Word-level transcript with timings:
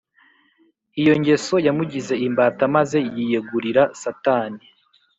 iyo 1.01 1.13
ngeso 1.19 1.55
yamugize 1.67 2.13
imbata 2.27 2.63
maze 2.75 2.97
yiyegurira 3.15 3.83
satani, 4.01 4.63